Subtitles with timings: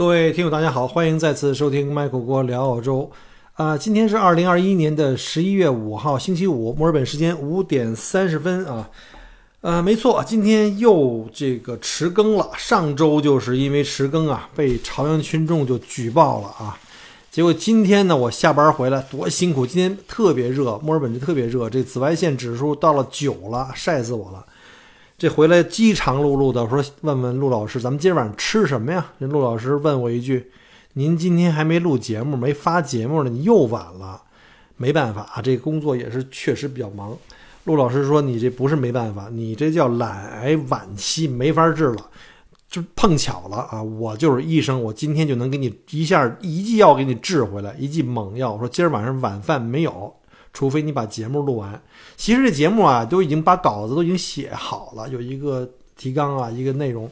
[0.00, 3.10] 各位听友，大家好，欢迎再次收听麦克锅聊澳洲。
[3.52, 8.88] 啊，今天是二零二一年的十一月五号，星期五，墨尔本时间五点三十分啊。
[9.60, 12.48] 呃，没错，今天又这个迟更了。
[12.56, 16.78] 上周就是因为迟更啊，被朝阳群众就举报了啊。
[17.30, 24.46] 结果今天呢，我下班回来多辛苦，今天特别热，墨尔本就特别热，这紫外线指数到了九了，晒死我了。
[25.20, 29.06] 这回来饥肠辘辘的，我说问问陆老师，咱们今晚上吃什么呀？
[29.18, 30.50] 人陆老师问我一句
[30.94, 34.22] ：“您今天还没录节目，没发节目呢，你又晚了。”
[34.78, 37.14] 没办法啊，这工作也是确实比较忙。
[37.64, 42.06] 陆老师说：“你这不是没办法，你这叫懒癌晚期，没法治了。
[42.70, 48.54] 就碰巧了啊，我就是医生，我今天就能给你一下一剂药给你治回来，一剂猛药。
[48.54, 50.14] 我说今儿晚上晚饭没有。”
[50.52, 51.80] 除非你把节目录完，
[52.16, 57.10] 其实这节目啊都已经把稿子都已经写好了，有一个提纲啊，一个内容。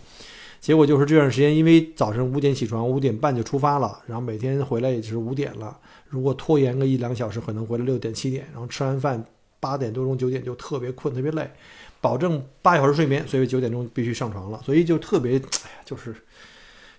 [0.60, 5.78] 结果就是这段时间，因为早晨五点起床，五点半就出发了，然后每天回来也就是五点了。
[6.08, 9.24] 如果拖延个一两小时，可能回来六点七点，然后吃完饭
[9.60, 11.48] 八点多钟九点就特别困特别累，
[12.00, 16.12] 保证八小时睡眠，所以九点钟必须上床了，所以就特别哎呀，就是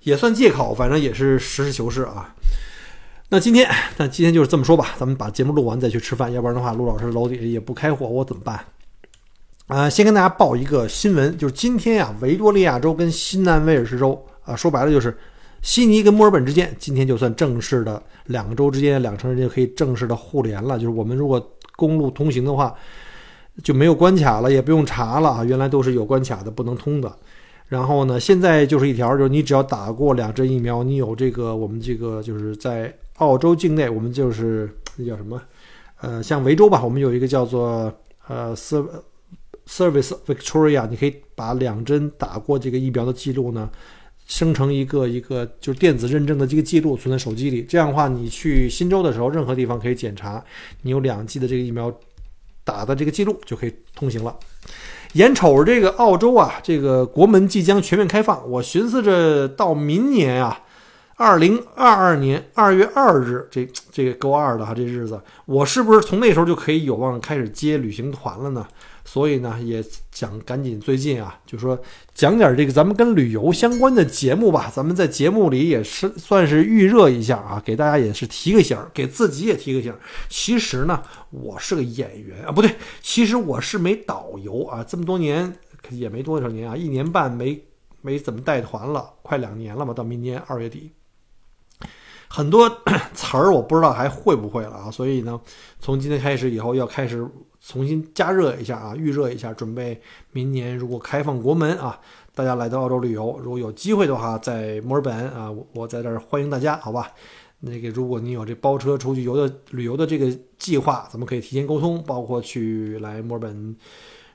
[0.04, 2.34] 也算借口，反正也是实事求是啊。
[3.32, 8.60] 那今天，那今天就是这么说吧，咱们把节目录完再去吃饭，要不然的话，陆老师楼底下也不开火，我怎么办？
[9.68, 15.16] 啊，先跟大家报一个新闻，就是今天呀，维多利亚州跟新南威尔士州啊，说白了就是
[15.62, 20.80] 悉尼跟墨尔本之间，今天就算正式的两个州之间两城之间可以正式的互联了。
[20.80, 21.40] 就是我们如果
[21.76, 22.74] 公路通行的话，
[23.64, 27.16] 就没有关卡了，也不用查了啊，原来都是有关卡的，不能通的。
[27.68, 32.92] 然后呢，现在就是一条，就是你只要打过两针疫苗，你有这个我们这个就是在。
[33.20, 35.42] 澳洲境内，我们就是那叫什么？
[36.02, 37.94] 呃，像维州吧，我们有一个叫做
[38.28, 43.70] 呃，Service Victoria，你可以把两针打过这个疫苗的记录呢，
[44.26, 47.64] 生成一个一个就是电子认证的这个记录存在手机里。
[47.64, 50.42] 这样的话，你去新州的时候，任何地方可以检查
[50.84, 51.94] 你有两剂的这个疫苗
[52.64, 54.34] 打的这个记录，就可以通行了。
[55.14, 60.64] 眼瞅着这个澳洲啊，这个国门即将全面开放，我寻思着到明年啊。
[61.20, 68.66] 二零二二年二月二日，这这个够二的哈，这日子，我是不是从那时候就可以有望开始接旅行团了呢？
[69.04, 71.78] 所以呢，也想赶紧最近啊，就说
[72.14, 74.72] 讲点这个咱们跟旅游相关的节目吧。
[74.74, 79.94] 咱们在节目里也是算是预热一下啊，给大家也是提个醒，给自己也提个醒。
[80.30, 85.54] 其实呢，我是个演员啊，不对，其实我是没导游啊，这么多年
[85.90, 87.62] 也没多少年啊，一年半没
[88.02, 90.94] 没怎么带团了，快两年了吧，到明年二月底。
[92.30, 92.70] 很多
[93.14, 95.40] 词儿我不知道还会不会了啊，所以呢，
[95.80, 97.28] 从今天开始以后要开始
[97.60, 100.00] 重新加热一下啊，预热一下，准备
[100.32, 102.00] 明年如果开放国门啊，
[102.36, 107.12] 大家来到澳洲旅游，如果有机会的话，在墨尔本啊，我在这儿欢迎大家，好吧？
[107.62, 113.76] 那个如果你有这包车出去游的旅游的这个计划，咱们可以提前沟通，包括去来墨尔本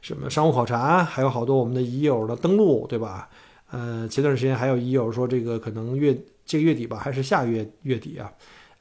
[0.02, 3.30] 什么商务考察，还有好多我们的已友的登陆，对吧？
[3.70, 6.18] 呃，前段时间还有已友说这个可能月。
[6.44, 8.32] 这个月底吧，还是下月月底啊？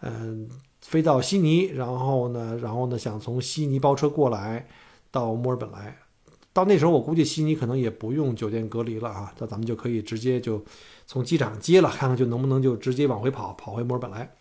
[0.02, 0.50] 嗯，
[0.82, 4.68] 飞到悉尼，然后呢，然后呢，想从悉尼包车过来
[5.12, 5.98] 到墨尔本来。
[6.52, 10.64] 到那时候，我估计悉尼可能也不用酒店隔离了啊，那咱们就可以直接就
[11.08, 14.36] 从机场接了，看看就能不能就直接往回跑，跑回墨尔本来。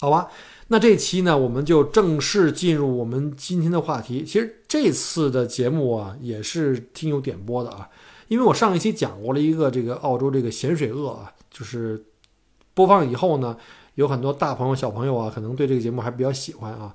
[0.00, 0.30] 好吧，
[0.68, 4.24] 那这期呢，我们就正式进入我们今天的话题。
[4.24, 7.90] 其实这次的节目啊，也是听友点播的啊，
[8.28, 12.06] 因为我上一期讲过了一个这个澳洲这个咸水鳄啊，就是。
[12.74, 13.56] 播放以后呢，
[13.94, 16.94] 有很多大朋友、小朋友啊，可能对这个节目还比较喜欢啊。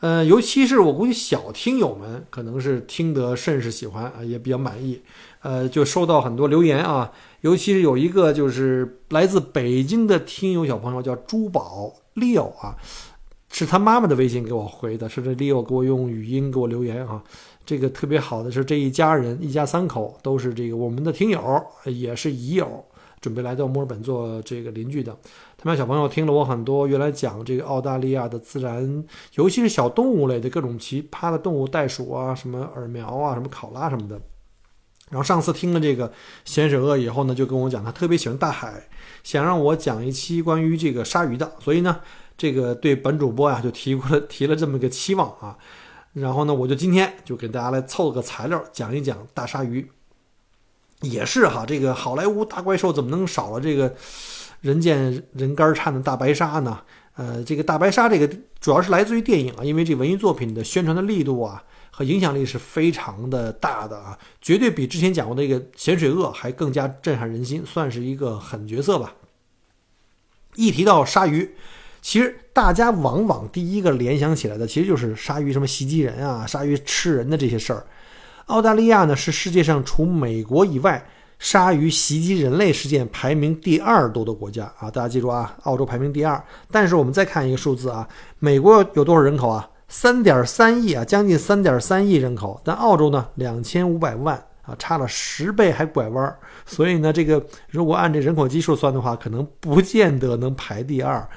[0.00, 5.02] 呃，尤其是我估计小听友们可能是听得甚是喜欢啊，也比较满意。
[5.40, 12.76] 呃，就收到很多留言啊，尤其是有一个就是来自北京的听友小朋友叫珠宝 Leo 啊，
[13.50, 17.22] 是他妈妈的微信给我回的，是这 Leo 给我用语音给我留言啊。
[17.66, 22.84] 这个特别好的是这一家人一家三口都是这个我们的听友，也是已友。
[23.20, 25.16] 准备来到墨尔本做这个邻居的，
[25.56, 29.04] 他们小朋友听了我很多原来讲这个澳大利亚的自然，
[29.34, 34.20] 尤其是小动物类的各种奇葩的动物，袋鼠啊，什么耳苗啊，什么考拉什么的。
[35.10, 36.12] 然后上次听了这个
[36.44, 38.88] 咸水鳄以后呢，就跟我讲他特别喜欢大海，
[39.24, 42.00] 想让我讲一期关于这个鲨鱼的，所以呢，
[42.36, 45.56] 这个对本主播呀就提过了提了这么个期望啊。
[46.12, 49.90] 然后呢，我就今天就给大家来凑个材料讲一讲大鲨鱼。
[51.02, 53.94] 也是哈，这个好莱坞大怪兽怎么能少了这个
[54.60, 56.80] 人见人肝颤的大白鲨呢？
[57.14, 58.28] 呃，这个大白鲨这个
[58.60, 69.14] 主要是来自于电影啊，因为这文艺作品的宣传的力度啊和影响力是非常的大的啊，绝对比之前讲过那个咸水鳄还更加震撼人心，算是一个狠角色吧。
[70.54, 71.54] 一提到鲨鱼，
[72.00, 77.86] 其实大家往往第一个联想起来的，其实就是鲨鱼什么袭击人啊、鲨鱼吃人的这些事儿。
[78.48, 81.04] 澳大利亚呢是世界上除美国以外，
[81.38, 84.90] 鲨鱼袭击人类事件排名第二多的国家啊！
[84.90, 86.42] 大家记住啊，澳洲排名第二。
[86.70, 88.08] 但是我们再看一个数字啊，
[88.38, 89.68] 美国有多少人口啊？
[89.88, 92.58] 三点三亿啊，将近三点三亿人口。
[92.64, 96.38] 但澳洲呢，两千五百万啊，差了十倍还拐弯儿。
[96.64, 101.28] 所以呢，这个如果按这人口基数算的话，可能不见得能排第二，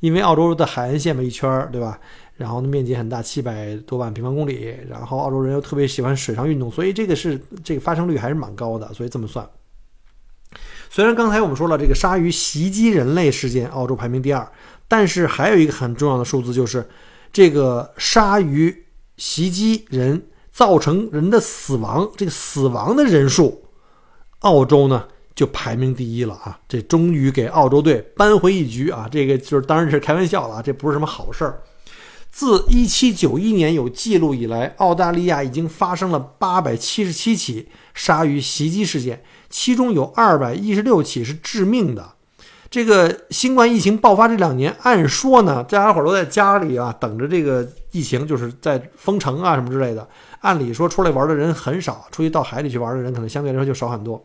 [0.00, 1.98] 因为澳洲的海岸线嘛一圈儿，对吧？
[2.38, 4.74] 然后呢，面积很大，七百多万平方公里。
[4.88, 8.90] 然后澳洲人又特别喜欢水上运动，所以这个是这个发生率还是蛮高的。
[8.94, 9.46] 所以这么算，
[10.88, 14.48] 虽然刚才我们说了这个鲨鱼袭击人类事件，澳洲排名第二，
[14.86, 16.88] 但是还有一个很重要的数字，就是
[17.32, 18.86] 这个鲨鱼
[19.16, 23.64] 袭击人造成人的死亡，这个死亡的人数，
[24.38, 26.60] 澳洲呢就排名第一了啊！
[26.68, 29.08] 这终于给澳洲队扳回一局啊！
[29.10, 31.60] 这个就是当然是开玩笑了啊，这不是什么好事儿。
[32.30, 42.12] 自1791年有记录以来，澳大利亚已经发生了877起鲨鱼袭击事件，其中有216起是致命的。
[42.70, 50.06] 这个新冠疫情爆发这两年，按说呢，大家伙都在家里啊，等着这个疫情，就是在封城啊什么之类的。
[50.40, 54.22] 按理说出来玩的人很少，出去到海里去玩的人可能相对来说就少很多。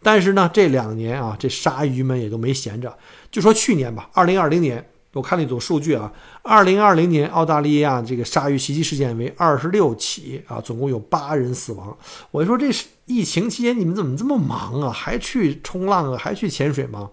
[0.00, 2.96] 但是呢，这两年啊，这鲨鱼们也都没闲着。
[3.32, 4.88] 就说去年吧，2020年。
[5.18, 6.12] 我看了一组数据啊，
[6.42, 11.96] 二零二零年澳大利亚这个鲨鱼袭击事件为二十六起啊，总共有八人死亡。
[12.30, 14.90] 我就说这是疫情期间你们怎么这么忙啊？
[14.90, 16.16] 还去冲浪啊？
[16.16, 17.10] 还去潜水吗？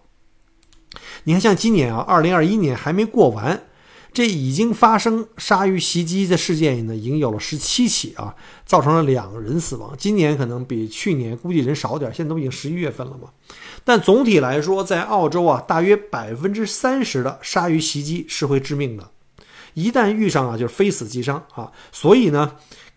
[1.23, 3.63] 你看，像今年啊，二零二一年还没过完。
[4.15, 8.33] 这已经发生鲨鱼袭击的事件呢，已经有了十七起啊，
[8.65, 9.93] 造成了两人死亡。
[9.97, 13.27] 今年可能比去年估计人少点，现在都已经十一月份了嘛。
[13.83, 19.09] 但总体来说，在澳洲啊，大约百分之三十的鲨鱼袭击是会致命的，
[19.73, 21.69] 一旦遇上啊，就是非死即伤啊。
[21.91, 22.53] 所以呢，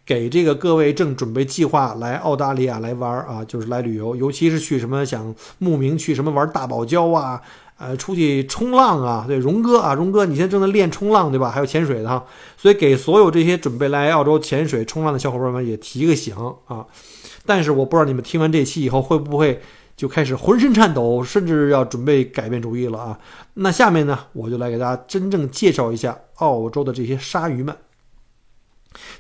[0.07, 7.43] 给这个各位正准备计划来澳大利亚来玩啊，就是来旅游，尤其是去什么想慕名去什么玩大堡礁啊。
[7.79, 11.49] 呃，出去冲浪啊，对，荣哥啊，荣哥，你现在正在练冲浪，对吧？
[11.49, 12.27] 还有潜水的哈，
[12.57, 16.35] 所以给所有这些准备来澳洲潜水、冲浪的小伙伴们也提个醒
[16.67, 16.85] 啊。
[17.47, 19.63] 但是我不知道你们听完这期以后会不会
[19.97, 23.19] 就开始浑身颤抖，甚至要准备改变主意了啊？
[23.55, 27.77] 那下面呢，我就来给大家真正介绍一下澳洲的这些鲨鱼们。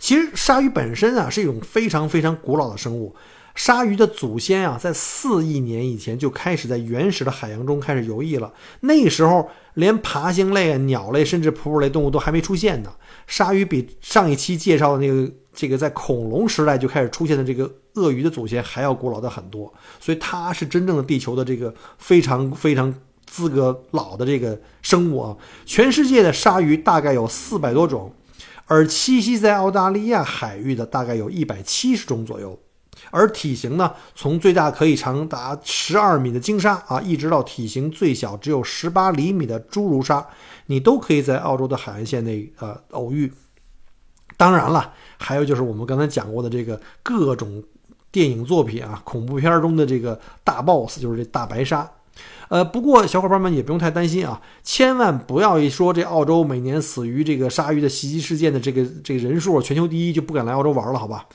[0.01, 3.15] 其实鲨鱼本身啊是一种非常非常古老的生物。
[3.59, 8.55] 鲨鱼的祖先啊，在四亿年以前就开始在原始的海洋中开始游弋了。
[8.83, 12.93] 那时候，连爬行类、鸟类甚至哺乳类动物都还没出现呢。
[13.27, 19.75] 鲨鱼比上一期介绍的那个这个在恐龙时代就开始出现的这个鳄鱼的祖先还要古老的很多。
[19.99, 22.95] 所以它是真正的地球的这个非常非常
[23.27, 25.37] 资格老的这个生物啊。
[25.67, 28.15] 全世界的鲨鱼大概有四百多种，
[28.67, 32.57] 而栖息在澳大利亚海域的大概有一百七十种左右。
[33.11, 40.27] 而体型呢，从最大可以长达十二米的鲸鲨啊，一直到体型最小只有十八厘米的侏儒鲨，
[40.67, 43.33] 你都可以在澳洲的海岸线内呃偶遇。
[44.37, 47.63] 当然了，还有就是我们刚才讲过的这个各种
[48.13, 51.91] 电影作品啊，恐怖片中的这个大 boss 就是这大白鲨。
[52.49, 61.27] 呃，不过小伙伴们也不用太担心啊，千万不要一说这澳洲每年死于这个鲨鱼的袭击事件的这个这个人数全球第一就不敢来澳洲玩了，好吧？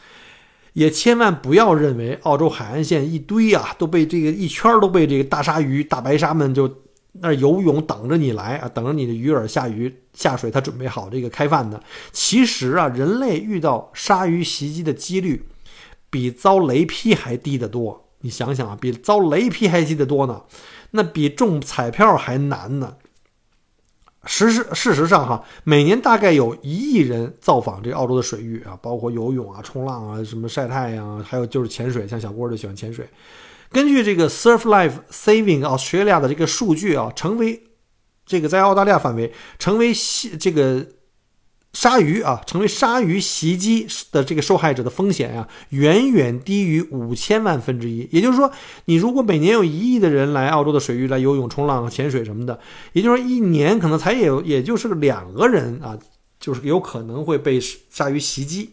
[0.73, 6.69] 也千万不要认为澳洲海岸线一堆啊都被这个一圈都被这个大鲨鱼、大白鲨们就
[7.13, 11.79] 那游泳等着你来啊，等着你的鱼饵下鱼下水，它准备好这个开饭呢。
[12.11, 15.45] 其实啊，人类遇到鲨鱼袭击的几率
[16.09, 18.09] 比遭雷劈还低得多。
[18.21, 20.41] 你想想啊，比遭雷劈还低得多呢，
[20.91, 22.95] 那比中彩票还难呢。
[24.25, 32.07] 实事事实上，哈，每年大概有一亿人造访这澳洲的水域啊，包括游泳啊、冲浪啊、什么晒太阳啊，还有就是潜水。
[32.07, 33.07] 像小郭就喜欢潜水。
[33.71, 37.63] 根据这个 Surf Life Saving Australia 的这个数据啊，成为
[38.25, 39.93] 这个在澳大利亚范围成为
[40.39, 40.85] 这个。
[41.73, 48.07] 鲨鱼啊，成为鲨鱼袭击的这个受害者的风险啊，远远低于五千万分之一。
[48.11, 48.51] 也就是说，
[48.85, 52.59] 你如果每年有一亿的人来澳洲的水域来游泳、冲浪、潜水什么的，
[52.93, 55.97] 也就是说，一年可能才有，也就是两个人啊，
[56.39, 58.69] 就是有可能会被鲨鱼袭击。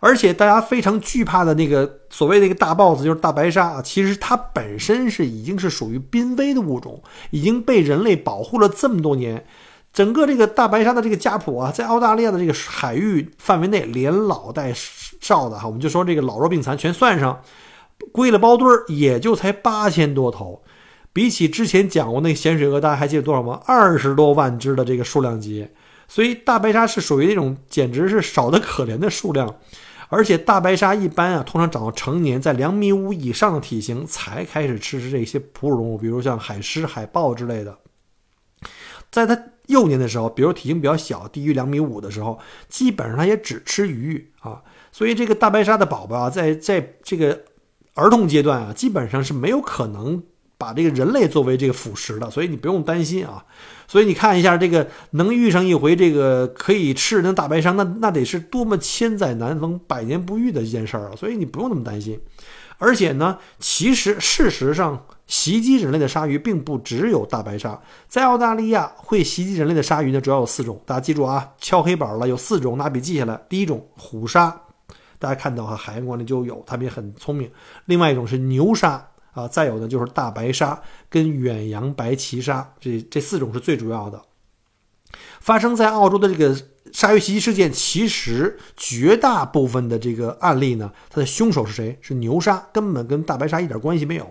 [0.00, 9.44] 而且大家非常惧怕的那个所谓那个大 boss 就是大白鲨啊，其实它本身是已经是属于濒危的物种，已经被人类保护了这么多年。
[9.98, 17.42] 整个这个大白鲨的这个家谱啊，在澳大利亚的这个海域范围内，连老带少的哈，我们就说这个老弱病残全算上，
[18.12, 20.62] 归了包堆儿，也就才八千多头，
[21.12, 23.60] 比起之前讲过那咸水鳄，大家还记得多少吗？
[23.66, 25.68] 二十多万只的这个数量级。
[26.06, 29.52] 所以大白鲨是属于那种简直是少得可怜的数量。
[30.10, 37.76] 而且大白鲨一般啊，通常长到成年，在两米五以上的体型才开始吃吃这些哺乳动物，比如像海狮、海豹之类的。
[39.10, 39.36] 在它
[39.68, 44.60] 幼年的时候，比如体型比较小，低于两米五的时候，基本上它也只吃鱼啊。
[44.92, 47.44] 所以这个大白鲨的宝宝啊，在在这个
[47.94, 50.22] 儿童阶段啊，基本上是没有可能
[50.56, 53.44] 把这个人类作为这个辅食的，所以你不用担心啊。
[53.86, 61.12] 所以你看一下这个能遇上一回这个可以吃人的大白鲨，那那得是多么千载难逢、百年不遇的一件事儿啊！
[61.16, 62.20] 所以你不用那么担心。
[62.78, 70.80] 而且呢，其实事实上，袭击人类的鲨鱼并不只有大白鲨，在澳大利亚会袭击人类的鲨鱼呢，主要有四种。
[70.84, 73.40] 大家记住啊，敲黑板了，有四种，拿笔记下来。
[73.48, 74.60] 第一种虎鲨，
[75.20, 77.48] 大家看到哈，海洋馆里就有，它们也很聪明。
[77.84, 79.06] 另外一种是牛鲨。
[79.32, 84.20] 啊，再有呢就是大白鲨跟远洋白鳍鲨，这这四种是最主要的。
[85.38, 86.56] 发生在澳洲的这个
[86.92, 91.96] 鲨鱼袭击事件，其实绝大部分的这个案例呢，它的凶手是谁？
[92.00, 94.28] 是牛鲨，根本跟大白鲨一点关系没有。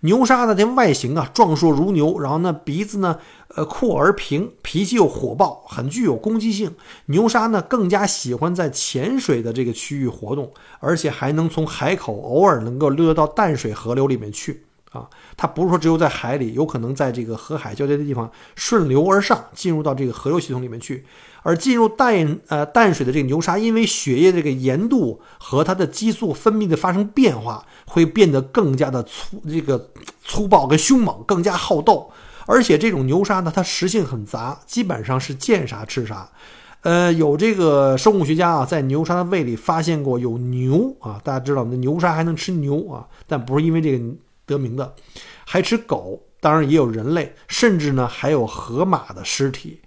[0.00, 3.18] 牛鲨呢，这外形啊壮硕如牛，然后呢鼻子呢
[3.54, 6.74] 呃阔而平，脾气又火爆，很具有攻击性。
[7.06, 14.65] 牛鲨呢更加喜欢在浅水的这个区域活动，而且还能从海口偶尔能够溜到淡水河流里面去
[14.96, 15.08] 啊。
[15.36, 21.04] 它不是说只有在海里，有可能在这个河海交接的地方顺流而上，进入到这个河流系统里面去。
[21.42, 29.90] 而进入淡呃淡水的这个牛鲨，因为血液这个盐度和它的激素分泌的发生变化，会变得更加的粗这个
[30.24, 32.10] 粗暴跟凶猛，更加好斗。
[32.46, 36.28] 而且这种牛鲨呢，它食性很杂，基本上是见啥吃啥。
[36.82, 44.04] 呃，有这个生物学家啊，在牛鲨的胃里发现过有牛啊，大家知道那牛鲨还能吃牛啊，但不是因为这个
[44.46, 44.94] 得名的，
[45.44, 49.80] 还吃狗，当然也有人类，甚至呢还有河马的尸体。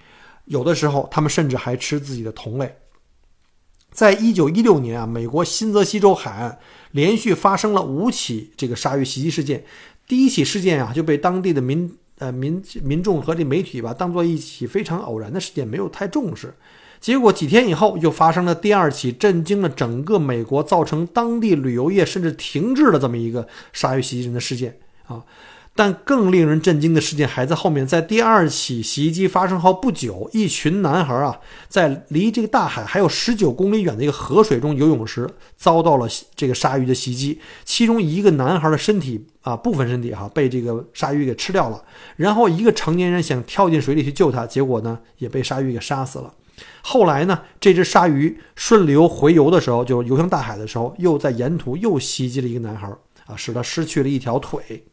[0.45, 2.75] 有的时候，他们甚至还吃自己的同类。
[3.91, 6.59] 在一九一六年啊，美国新泽西州海岸
[6.91, 9.65] 连续发生了五起这个鲨鱼袭击事件。
[10.07, 16.53] 第一起事件啊，就被当地的民呃民民众和这媒体吧当做一起非常偶然的事件，没有太重视。
[16.99, 24.77] 结果几天以后，又发生了第二起震惊了整个美国，造成当地旅游业甚至停滞的这么一个鲨鱼袭击人的事件
[25.07, 25.23] 啊。
[25.75, 27.87] 但更令人震惊的事件还在后面。
[27.87, 31.39] 在第二起袭击发生后不久，一群男孩啊，
[31.69, 37.39] 在离这个大海还有十九公里远的一个河水中游泳时，遭到了这个鲨鱼的袭击。
[37.63, 41.81] 其中一个男孩的身体啊，部分身体哈被这个鲨鱼给吃掉了。
[42.17, 46.33] 然后一个成年人想跳进水里去救他，结果呢也被鲨鱼给杀死了。
[46.81, 52.87] 后来呢，这只鲨鱼顺流回游的时候，就游向大海的时候，又在沿途又袭击了一个男孩
[53.25, 54.85] 啊，使他失去了一条腿。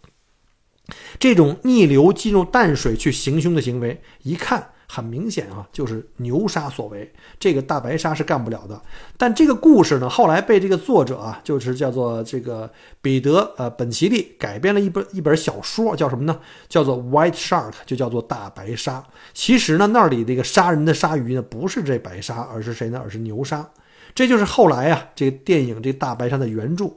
[1.19, 7.13] 这种逆流进入淡水去行凶的行为，一看很明显啊，就是牛鲨所为。
[7.39, 8.81] 这个大白鲨是干不了的。
[9.17, 16.39] 但这个故事呢，后来被这个作者啊，就是叫做这个彼得呃本奇利改编了一本一本小说，叫什么呢？
[16.69, 19.05] 叫做《White Shark》，就叫做大白鲨。
[19.33, 23.01] 其实呢，那里这个杀人的鲨鱼呢，不是这白鲨，而是谁呢？
[23.03, 23.69] 而是牛鲨。
[24.15, 26.91] 这就是后来啊，这个电影《这大白鲨》的原著。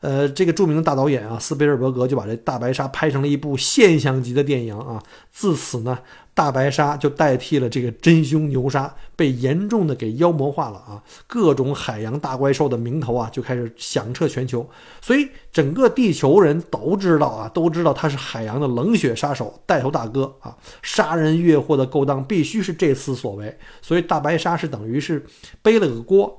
[0.00, 5.02] 呃，这个著名的大导演啊，斯皮尔伯格就把这大白鲨拍成了一部现象级的电影啊。
[5.30, 5.98] 自此呢，
[6.32, 11.02] 大白鲨就代替了这个真凶牛鲨，被严重的给妖魔化了啊。
[11.26, 14.66] 各种海洋大怪兽的名头啊，就开始响彻全球。
[15.02, 20.56] 所以整个地球人都知道啊，都知道他是海洋的冷血杀手、带头大哥啊。
[20.80, 25.26] 杀人越货的勾当必须是这次所为，所以大白鲨是等于是
[25.60, 26.38] 背了个锅。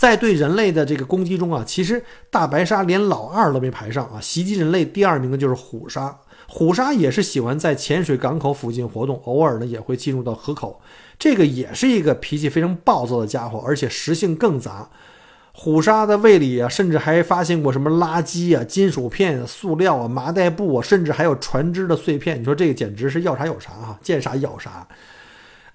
[0.00, 4.18] 在对人类的这个攻击中啊，其实大白鲨连老二都没排上啊。
[4.18, 10.80] 袭击人类第二名的就是虎鲨，虎鲨也是喜欢在浅水港口附近活动，偶尔呢也会进入到河口。
[11.18, 14.88] 这个也是一个脾气非常暴躁的家伙，而且食性更杂。
[15.52, 22.40] 虎鲨的胃里啊，甚至还发现过什么垃圾啊、金属片、塑料啊、麻袋布啊，甚至还有船只的碎片。
[22.40, 24.88] 你说这个简直是要啥有啥哈，见啥咬啥。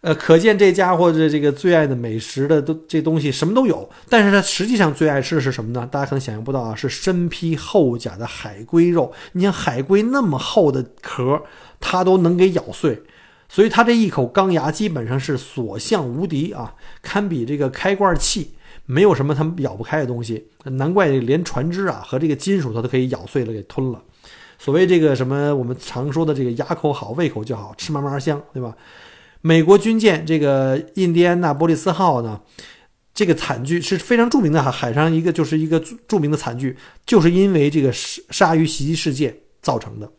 [0.05, 5.89] 呃，可见这家伙的这个最爱的美食的都这东西什么都有，但是他实际上最爱吃的是什么呢？
[5.91, 9.12] 大家可能想象不到啊，是身披厚甲的海龟肉。
[9.31, 11.41] 你像海龟那么厚的壳，
[11.79, 13.01] 它都能给咬碎，
[13.50, 18.51] 所以它这一口钢牙基本上是所向无敌啊，堪比这个开罐器，
[18.85, 20.45] 没有什么它咬不开的东西。
[20.65, 24.00] 难怪连船只啊和这个金属它都可以咬碎了给吞了。
[24.59, 28.75] 所谓这个什么我们常说的这个牙口好，胃口就好，吃嘛嘛香，对吧？
[29.45, 32.41] 美国军舰这个印第安纳波利斯号呢，
[33.13, 36.75] 这个惨剧是非常著名的哈，海上一个就是一个著名的惨剧，
[37.05, 40.11] 就是因为这个鲨鲨鱼袭击事件造成的。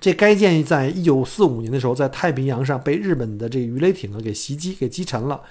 [0.00, 5.42] 这该舰在一九四五年的时候，在太平洋上被日本的这个鱼雷艇啊给袭击，给击沉了。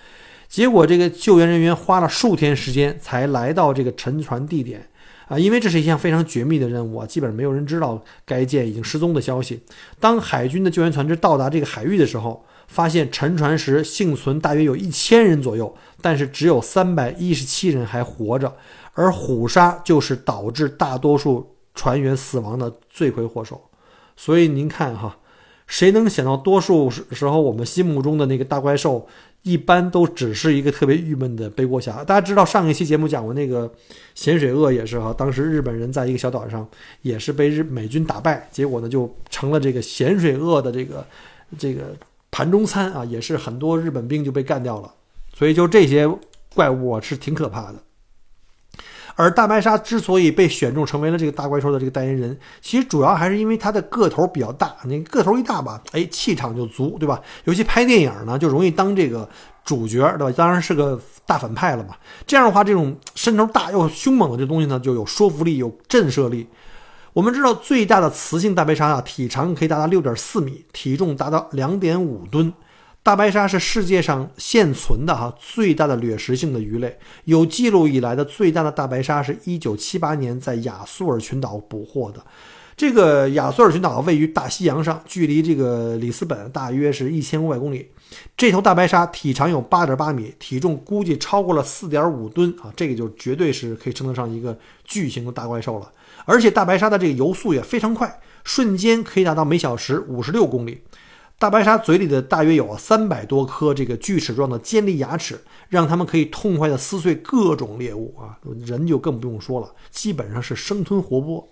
[0.47, 4.89] 结果这个救援人员花了数天时间才来到这个沉船地点
[5.27, 9.61] 啊，因为这是一项非常绝密的任务啊，基本上没有人知道该舰已经失踪的消息。
[9.99, 18.55] 当海军的救援船只到达这个海域的时候，发现沉船时幸存大约有一千人左右，但是只有三百一十七人还活着，
[18.93, 23.59] 而虎鲨就是导致大多数船员死亡的罪魁祸首。
[24.15, 25.17] 所以您看哈，
[25.65, 29.07] 谁能想到多数时候我们心目中的那个大怪兽，
[29.41, 32.03] 一般都只是一个特别郁闷的背锅侠。
[32.03, 33.71] 大家知道上一期节目讲过那个
[34.13, 36.67] 咸水鳄也是哈，当时日本人在一个小岛上
[37.01, 41.05] 也是被日美军打败，结果呢就成了这个咸水鳄的这个
[41.57, 41.95] 这个
[42.31, 44.93] 盘中餐啊，也是很多日本兵就被干掉了。
[45.33, 46.09] 所以就这些
[46.53, 47.75] 怪物啊是挺可怕的。
[49.15, 54.73] 而大白鲨之所以被选中成为了这个大怪兽的这个代言人，其实主要还是因为它的个头比较大。
[54.85, 57.21] 那个头一大吧，哎，气场就足，对吧？
[57.43, 59.27] 尤其拍电影呢，就容易当这个
[59.65, 60.33] 主角，对吧？
[60.37, 61.97] 当然是个大反派了嘛。
[62.25, 66.47] 这样的话，这种身头大又凶猛的这东西呢，就有说服力，有震慑力。
[67.13, 72.53] 我们知道，最大的雌性大白鲨啊，体长可以达到六点四米，体重达到两点五吨。
[73.01, 82.21] 大白鲨是世界上现存的哈最大的掠食性的鱼类，有记录以来的最大的大白鲨是一九七八年在亚速尔群岛捕获的。
[82.77, 87.89] 这个亚速尔群岛位于大西洋上，距离这个里斯本大约是一千五百公里。
[88.37, 95.89] 这头大白鲨体长有八点八米，体重估计超过了四点五吨啊，这个就绝对是可以称得上一个巨型的大怪兽了。
[96.29, 100.83] 而且大白鲨的这个游速也非常快，瞬间可以达到每小时五十六公里。
[101.39, 108.37] 大白鲨嘴里的大约有三百多颗这个锯齿状的尖利牙齿，让它们可以痛快地撕碎各种猎物啊！
[108.63, 111.43] 人就更不用说了，基本上是生吞活剥。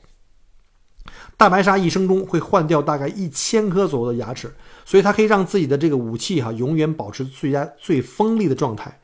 [1.37, 4.53] 大白鲨一生中会换掉大概一千颗左右的牙齿，
[4.85, 8.99] 所以它可以让自己的这个武器哈永远保持最佳最锋利的状态。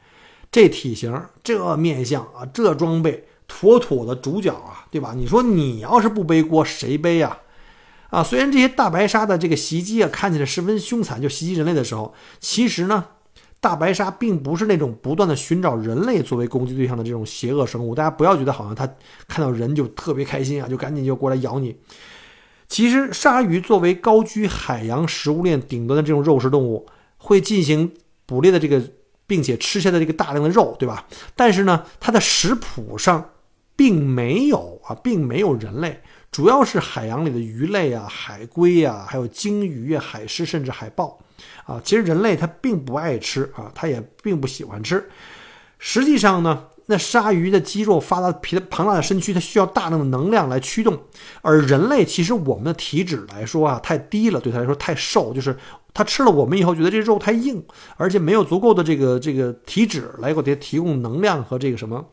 [0.51, 5.13] 这体型、这面相啊，这装备，妥妥的主角啊，对吧？
[5.15, 7.39] 你说你要是不背锅，谁背呀？
[8.09, 13.05] 啊，虽然这些大白鲨的这个袭击啊看起来十分凶残，就袭击人类的时候，其实呢，
[13.59, 17.95] 大白鲨并不是那种不断的寻找人类作为攻击对象的这种邪恶生物。
[17.95, 18.87] 大家不要觉得好像它
[19.27, 21.75] 看到人就特别开心啊，就赶紧就过来咬你。
[22.67, 27.91] 其实鲨鱼作为高居海洋食物链顶端的这种肉食动物，会进行
[28.25, 28.81] 捕猎的这个，
[29.25, 31.07] 并且吃下的这个大量的肉，对吧？
[31.35, 33.31] 但是呢，它的食谱上
[33.75, 36.01] 并没有啊，并没有人类。
[36.31, 41.19] 主要是海洋里的鱼类啊、海龟啊，还有鲸鱼啊、海狮，甚至海豹
[41.65, 41.79] 啊。
[41.83, 45.07] 其实人类它并不爱吃啊，它也并不喜欢吃。
[45.77, 50.97] 实际上呢，那鲨鱼的肌肉、发达皮庞大的身躯，它需要大量的能量来驱动。
[51.41, 55.55] 而人类其实我们的体脂来说啊，太低了，对它来说太瘦，就是
[55.93, 57.63] 它吃了我们以后，觉得这肉太硬，
[57.97, 62.03] 而且没有足够的这个这个体脂来给它提供能量和这个什么。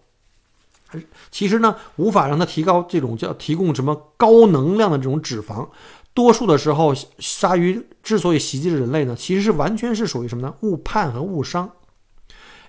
[1.30, 5.68] 其实呢，无法让它提高这种叫提供什么高能量的这种脂肪。
[6.12, 10.52] 多数的时候，鲨鱼之所以袭击人类呢，其实是完全是属于什么呢？
[10.62, 11.70] 误判和误伤。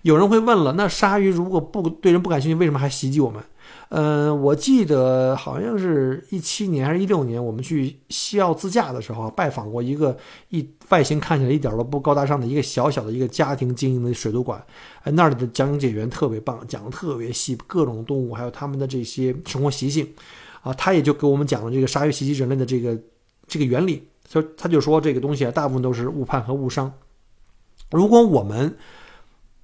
[0.02, 3.42] 有人会问了，那鲨鱼如果不对人不感兴趣，为什么还袭击我们？
[3.90, 10.18] 呃，我记得好像是一七年还是一六年，我们去西澳自驾的时候，拜访过一个
[10.50, 14.64] 一外形看起来一点都不高大上的一个小小的一个家庭经营的水族馆。
[15.04, 20.08] 哎，那里的讲解员特别棒，讲的特别细，各种动物还有他们的这些生活习性，
[20.62, 22.98] 啊，他也就给我们讲了这个鲨鱼袭击人类的这个
[23.46, 24.08] 这个原理。
[24.28, 26.92] 就他就说这个东西啊，大部分都是误判和误伤。
[27.92, 28.74] 如果我们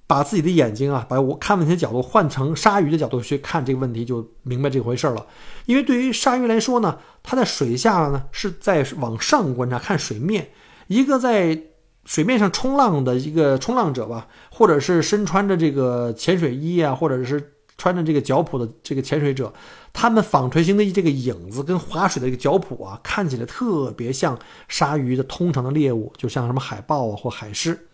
[0.08, 5.24] 把自己的眼睛啊，把我看问题的角度换成鲨鱼的角度去看这个问题，就明白这回事了。
[5.66, 10.48] 因为对于鲨鱼来说呢，它在水下呢是在往上观察看水面，
[10.86, 11.60] 一个在
[12.06, 19.52] 水面上冲浪的一个冲浪者吧，或者是身穿着这个潜水衣啊，或者是穿着这个脚蹼的这个潜水者，
[19.92, 27.87] 他们纺锤形的这个影子跟划水的这个脚蹼啊，看起来特别像鲨鱼的通常的猎物，就像什么海豹啊或海狮。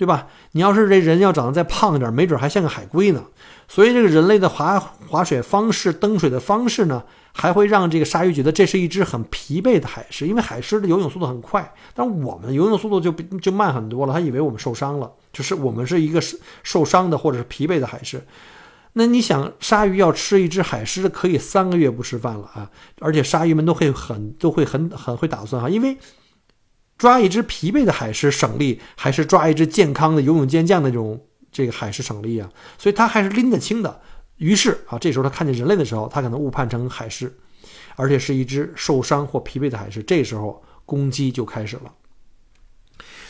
[0.00, 0.28] 对吧？
[0.52, 3.22] 你要是这人要长得再胖一点，没准还像个海龟呢。
[3.68, 14.14] 所以这个人类的划划水方式、蹬水的方式呢，还会让这个鲨鱼觉得这是一只很疲惫的海狮，因为海狮的游泳速度很快，但我们游泳速度就就慢很多了。
[14.14, 16.18] 他以为我们受伤了，就是我们是一个
[16.62, 18.24] 受伤的或者是疲惫的海狮。
[18.94, 22.70] 那你想，鲨鱼要吃一只海狮，可以三个月不吃饭了啊！
[23.00, 25.98] 而且鲨鱼们都会很都会很很会打算哈，因为。
[27.00, 31.18] 抓一只疲惫的海狮省力，还是抓一只健康的游泳健将的这种
[31.50, 32.50] 这个海狮省力啊？
[32.76, 34.02] 所以他还是拎得清的。
[34.36, 37.34] 于是啊，这时候他看见人类的时候，他可能误判成海狮，
[37.96, 40.02] 而且是一只受伤或疲惫的海狮。
[40.02, 41.90] 这时候攻击就开始了。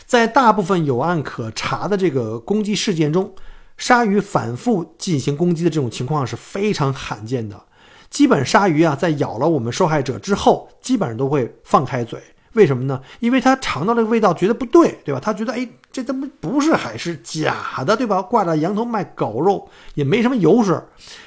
[0.04, 3.33] 在大部分有案可查的这个攻击事件中，
[3.76, 7.66] 鲨鱼反复进行攻击的这种情况是非常罕见的。
[8.09, 12.20] 基本鲨鱼啊，在咬了我们受害者之后，基本上都会放开嘴。
[12.54, 13.00] 为什么呢？
[13.20, 15.20] 因为它尝到这个味道，觉得不对，对吧？
[15.20, 18.20] 他觉得，哎，这怎么不是海狮，假的，对吧？
[18.20, 20.76] 挂着羊头卖狗肉，也没什么油水。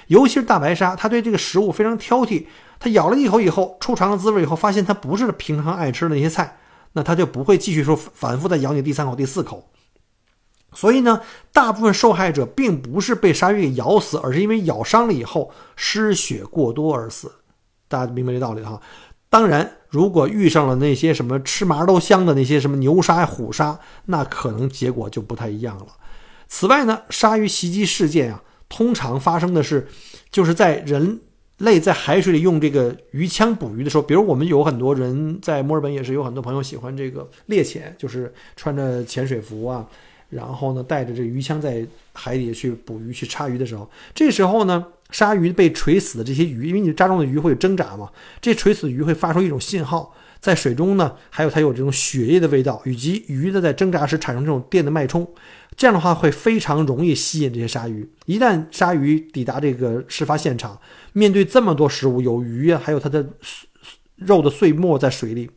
[0.08, 2.46] 尤其是大白鲨，它对这个食物非常挑剔。
[2.80, 6.58] 它咬了一口以后，触尝了滋味以后，发现它不是平常爱吃的那些菜，
[6.92, 9.70] 那它就不会继续说反复再咬你第三口、第四口。
[10.74, 11.22] 所以呢，
[11.54, 17.32] 大部分受害者并不是被鲨鱼给咬死，而是因为咬伤了以后失血过多而死。
[17.88, 18.82] 大家明白这道理哈？
[19.34, 25.88] 当然，如果遇上了那些什么吃麻都香的那些什么牛鲨、虎鲨，那可能结果就不太一样了。
[26.46, 29.88] 此外呢，鲨鱼袭击事件啊，通常发生的是，
[30.30, 31.20] 就是在人
[31.58, 39.84] 类在海水里用这个鱼枪捕鱼的时候，比如我们有很多人在墨尔本也是有很多朋友喜欢这个猎潜，就是穿着潜水服啊，
[40.30, 44.86] 然后呢带着这鱼枪在海底去捕鱼、去叉鱼的时候，这时候呢。
[45.14, 55.32] 鲨鱼被锤死的这些鱼，因为你扎中的鱼会挣扎嘛，这锤死的鱼会发出一种信号，在水中呢，还有它有这种血液的味道，以及鱼的在挣扎时产生这种电的脉冲，
[55.78, 58.10] 这样的话会非常容易吸引这些鲨鱼。
[58.26, 60.82] 一旦鲨鱼抵达这个事发现场，
[61.14, 63.24] 面对这么多食物，有鱼啊，还有它的
[64.16, 65.48] 肉的碎末在水里，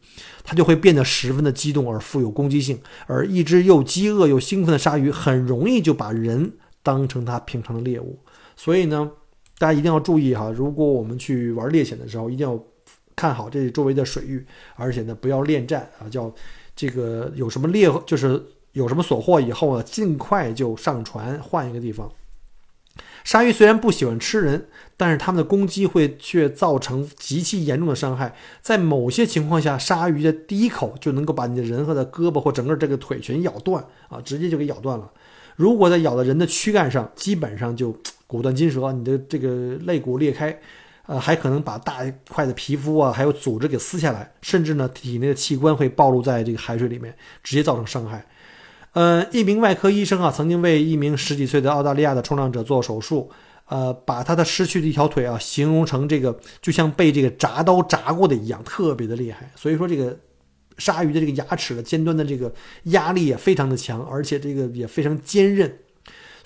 [0.45, 2.79] 它就会变得十分的激动而富有攻击性。
[3.07, 8.19] 而一只又饥饿又兴奋的鲨鱼，很容易就把人当成它平常的猎物。
[8.55, 9.13] 所以呢。
[9.59, 12.63] 大家一定要注意哈，如果我们去玩猎潜的时候，一定要
[13.15, 16.31] 看好这周围的水域，而且呢，不要恋战啊，叫
[16.75, 18.43] 这个有什么猎，就是
[18.73, 22.13] 有什么所获以后呢，尽快就上船换一个地方。
[23.25, 28.37] 鲨鱼虽然不喜欢吃人，但是它们的攻击会却造成极其严重的伤害。
[28.61, 35.11] 在某些情况下，鲨鱼的第一口就能够把你的人和的胳膊或整个这个腿全咬断啊，直接就给咬断了。
[35.57, 37.97] 如果在咬到人的躯干上，基本上就。
[38.27, 40.59] 骨断筋折，你的这个肋骨裂开，
[41.07, 48.27] 呃，还可能把大块的皮肤啊，还有组织给撕下来，甚至呢，体内的器官会暴露在这个海水里面，直接造成伤害。
[48.93, 53.31] 呃，一名外科医生啊，曾经为一名十几岁的澳大利亚的冲浪者做手术，
[53.69, 59.51] 呃，把他的失去的一条腿啊，形容成这个就像被这个铡刀铡过的一样，特别的厉害。
[59.55, 60.19] 所以说，这个
[60.79, 62.53] 鲨鱼的这个牙齿的尖端的这个
[62.85, 65.79] 压力也非常的强，而且这个也非常坚韧。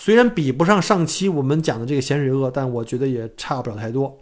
[0.00, 4.18] 虽然比不上上期我们讲的这个咸水鳄，但我觉得也差不了太多。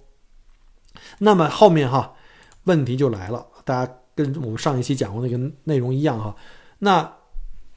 [1.18, 2.16] 那么后面哈，
[2.64, 6.34] 问题就来了，大家跟我们上一期讲过那个内容一样哈。
[6.80, 7.18] 那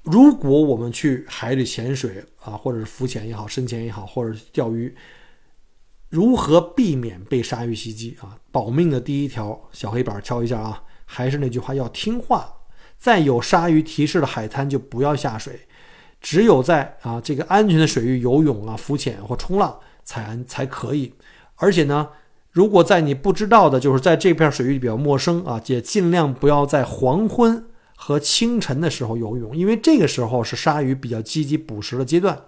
[0.01, 4.95] 如果我们去海里潜水啊，或者是浮潜也好，深潜也好，或者钓鱼，
[6.09, 8.35] 如何避免被鲨鱼袭击啊？
[8.51, 12.51] 保命的第一条小黑板敲一下啊，还是那句话，要听话，
[12.97, 15.67] 在有鲨鱼提示的海滩就不要下水。
[16.21, 21.13] 只有在啊这个安全的水域游泳啊、浮潜或冲浪才才可以。
[21.55, 22.07] 而且呢，
[22.51, 32.39] 如果在你不知道的，就是在这片水域比较陌生啊，也尽量不要在黄昏和清晨的时候游泳，因为这个时候是鲨鱼比较积极捕食的阶段。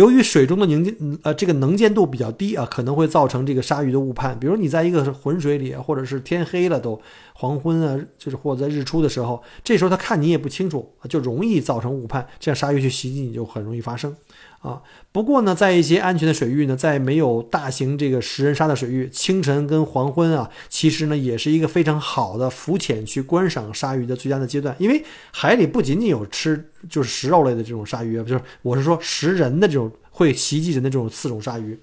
[0.00, 4.38] 由于水中的凝见呃这个能见度比较低啊，可能会造成这个鲨鱼的误判。
[4.40, 6.98] 比如你在一个浑水里，或者是天黑了都
[7.34, 14.16] 黄昏啊，就是或者在日出的时候，这时候他看你也不清楚就容易造成误判，这样鲨鱼去袭击你就很容易发生。
[14.60, 24.76] 啊，不过呢，在一些安全的水域呢，在没有大型这个食人鲨的水域，清晨跟黄昏啊，其实呢也是一个非常好的浮潜去观赏鲨鱼的最佳的阶段。
[24.78, 31.80] 因为海里不仅仅有吃就是食肉类的这种鲨鱼，就是我是说食人的这种会袭击人的这种四种鲨鱼，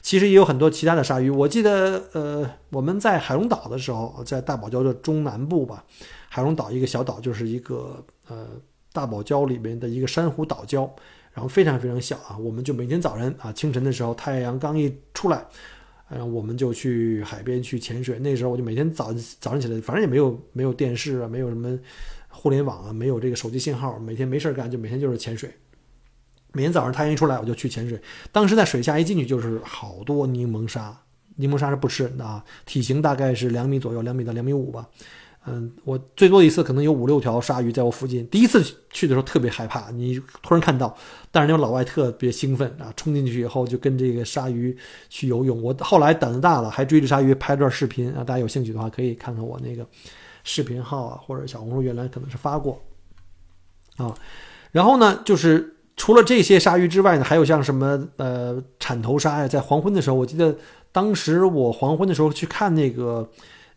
[0.00, 1.28] 其实也有很多其他的鲨鱼。
[1.28, 5.82] 我记得呃，我们在海龙岛的时候，在大堡礁的中南部吧，
[6.28, 8.46] 海龙岛一个小岛，就是一个呃
[8.92, 10.88] 大堡礁里面的一个珊瑚岛礁。
[11.32, 15.44] 然后非常非常小啊，我们就每天早晨啊，清晨的时候，太阳刚一出来，
[16.08, 18.18] 然后我们就去海边去潜水。
[18.18, 21.78] 那时候我就每天早早上起来，反正也没有没有电视啊，没有什么
[22.28, 25.50] 互联网啊，没有这个手机信号，每天没事干，就每天就是潜水。
[26.52, 27.98] 每天早上太阳一出来，我就去潜水。
[28.30, 30.94] 当时在水下一进去就是好多柠檬鲨，
[31.36, 34.86] 柠檬鲨是不吃啊，体型大概是两米左右，两米到两米五吧。
[35.44, 38.24] 嗯，我最多一次可能有五六条鲨鱼在我附近。
[38.28, 40.96] 第一次去的时候特别害怕，你突然看到，
[41.32, 44.76] 但是那种老外特别兴奋啊，冲进去以后就跟这个鲨鱼
[45.08, 45.60] 去游泳。
[45.60, 48.22] 我后来胆子大了，还追着鲨鱼拍段视频啊。
[48.22, 49.84] 大家有兴趣的话可以看看我那个
[50.44, 52.80] 视频号啊，或者小红书原来可能是发过
[53.96, 54.14] 啊。
[54.70, 60.56] 然后呢，就是除了这些鲨鱼之外呢，还有像什么呃铲头鲨呀，在黄昏的时候，我记得
[60.92, 63.28] 当时我黄昏的时候去看那个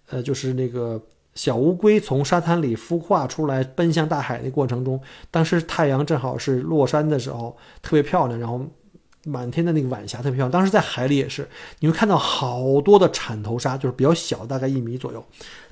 [0.10, 1.02] 呃，就是那个。
[1.36, 8.40] 小乌龟从沙滩里孵化出来，奔向大海的过程中，当时太阳正好是落山的时候，特别漂亮。
[8.40, 8.66] 然后
[9.26, 10.52] 满天的那个晚霞特别漂亮。
[10.52, 11.46] 当时在海里也是，
[11.80, 15.22] 你会看到好多的铲头鲨，就是比较小，大概一米左右。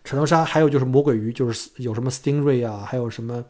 [0.03, 3.41] 铲头鲨还有就是魔鬼鱼，就是有什么 stingray 啊，还有什么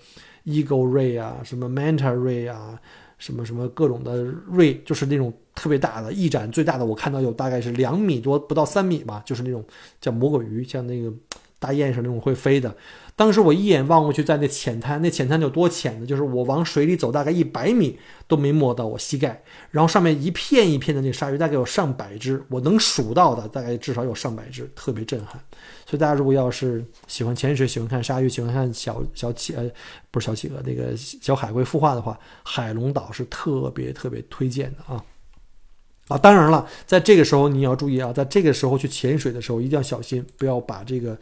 [0.45, 2.79] eagle ray 啊，什么 manta ray 啊，
[3.17, 9.65] 什么什么各种的 ray，就是那种特别大的，一展最大的我看到有大概是两米多，不到三米吧，就是那种
[9.99, 11.11] 叫魔鬼鱼，像那个。
[11.63, 12.75] 大雁是那种会飞的。
[13.15, 16.05] 当时我一眼望过去，在那浅滩，那浅滩有多浅呢？
[16.05, 17.97] 就是我往水里走大概一百米
[18.27, 25.39] 都没摸到我膝盖，然后上面一片一片的那鲨鱼，大概有上百只，我能数到的大概至少有上百只，特别震撼。
[25.85, 29.69] 所以大家如果要是喜欢潜水、喜欢看鲨鱼、喜欢看小小企呃
[30.09, 35.05] 不是小企鹅那个小海龟孵化的话，海龙岛是特别特别推荐的啊
[36.07, 36.17] 啊！
[36.17, 41.15] 当然了，在这个时候你要注意啊，在这个时候去潜水的时候一定要小心，不要把这个。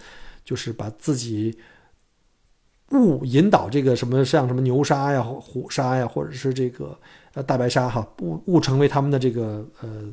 [0.43, 1.57] 就是把自己
[2.91, 6.97] 误引导这个什么像什么牛鲨呀、虎鲨呀，或者是这个
[7.33, 10.03] 呃大白鲨哈，误误成为他们的这个呃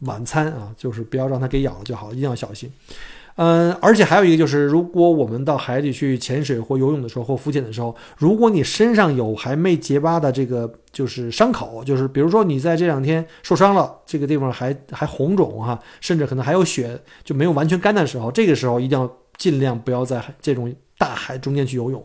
[0.00, 2.72] 晚餐啊，就是不要让它给咬了就好，一定要小心。
[3.36, 19.10] 嗯，而且还有一个就是，如果我们到海里去潜水或游泳的时候或浮潜的时候，如果你身上有还没结疤的这个就是伤口，就是比如说你在这两天受伤了，这个地方还还红肿哈，甚至可能还有血就没有完全干的时候，这个时候一定要。
[19.38, 22.04] 尽量不要在这种大海中间去游泳，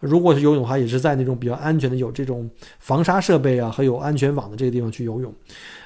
[0.00, 5.34] 如果是游泳的话，也是在那种比较安全的、有这种防沙设备啊和有安全网的这个地方去游泳，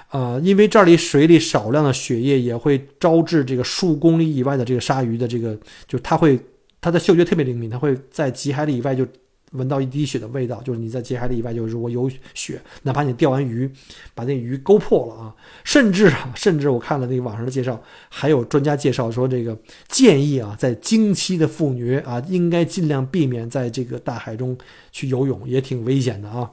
[0.08, 6.38] 啊，因为这里水里少量的血液也会招致这个数公里以外的这个鲨鱼的这个，就它会
[6.80, 9.06] 它的嗅觉特别灵敏，它会在几海里以外就。
[9.52, 13.70] 闻到一滴血的味道，就是你在接海里以外，就是我有血，哪怕你钓完鱼，
[14.14, 15.34] 把那鱼勾破了啊，
[15.64, 19.56] 甚至啊，甚至我看了那个网上的介绍，还有专家介绍说，这个
[19.88, 24.56] 建议啊，在经期的妇女啊，应该尽量避免在这个大海中
[24.92, 26.50] 去游泳，也挺危险的啊。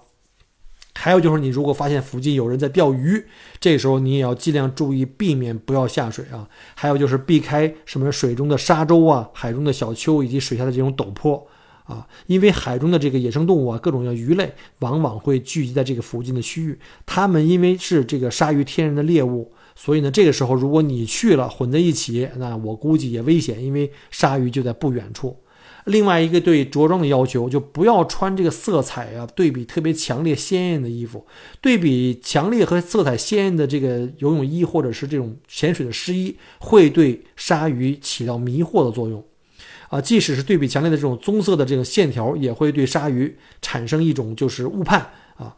[0.98, 3.26] 还有就是，你如果发现附近有人在钓鱼，
[3.60, 6.48] 这时候你也要尽量注意避免不要下水啊。
[6.74, 11.46] 还有就是避开什么水中的沙洲啊、海中的小丘以及水下的这种陡坡。
[11.86, 16.78] 啊，因为海中的这个野生动物啊，各种的鱼类往往会聚集在这个附近的区域。
[17.06, 25.38] 它们因为是这个鲨鱼天然的猎物，所以呢，这个时候如果你去了混在一起，那我估计也危险，因为鲨鱼就在不远处。
[25.86, 31.24] 另外一个对着装的要求，就不要穿这个色彩啊对比特别强烈鲜艳的衣服。
[31.62, 39.24] 对比强烈和色彩鲜艳的这个游泳衣或者是这种潜水的湿衣，会对鲨鱼起到迷惑的作用。
[39.96, 45.00] 啊，即使是对比强烈的这种棕色的这种线条，也会对鲨鱼产生一种就是误判
[45.38, 45.56] 啊。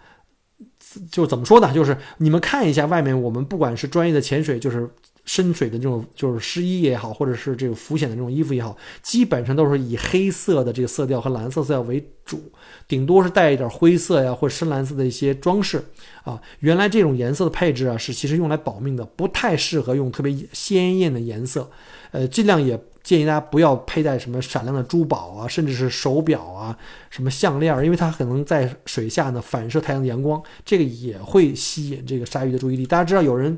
[1.12, 1.74] 就怎么说呢？
[1.74, 4.88] 就是你们看一下外面，我们不管是专业的潜水，就是
[5.26, 12.40] 深水的这种，就是湿衣也好，或者是这个浮潜的这种衣服也好，基本上都是以黑色的这个色调和蓝色色调为主，
[12.88, 15.84] 顶多是带一点灰色呀或深蓝色的一些装饰
[16.24, 16.40] 啊。
[16.60, 21.70] 原来这种颜色的配置啊，是其实用来保命的，不太适合用特别鲜艳的颜色，
[22.12, 22.80] 呃，尽量也。
[23.08, 26.78] 建议大家不要佩戴什么闪亮的珠宝啊，甚至是手表啊，
[27.10, 32.86] 什么项链，因为它可能在水下呢反射太阳的阳光，这个也会吸引这个鲨鱼的注意力。
[32.86, 33.58] 大家知道有人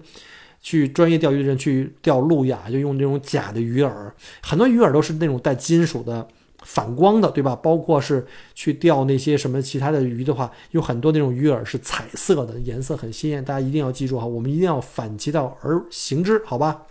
[0.61, 3.91] 去专业钓鱼的人去钓路亚，就用这种假的鱼饵，
[4.43, 6.27] 很多鱼饵都是那种带金属的
[6.59, 7.55] 反光的，对吧？
[7.55, 13.43] 包括是去钓那些什么其他的鱼的话，有很多那种鱼饵是彩色的，颜色很鲜艳。
[13.43, 16.83] 大家一定要记住哈，我们一定要反其道而行之，好吧？